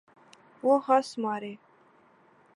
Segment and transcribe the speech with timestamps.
[0.63, 1.53] وہ ہنس مارے۔